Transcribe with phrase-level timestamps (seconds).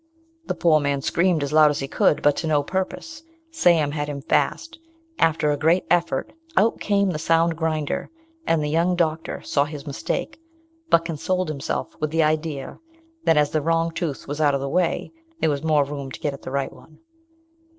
[0.47, 3.21] The poor man screamed as loud as he could, but to no purpose.
[3.51, 4.79] Sam had him fast.
[5.19, 8.09] After a great effort, out came the sound grinder,
[8.47, 10.41] and the young doctor saw his mistake;
[10.89, 12.79] but consoled himself with the idea
[13.25, 16.19] that as the wrong tooth was out of the way, there was more room to
[16.19, 16.97] get at the right one.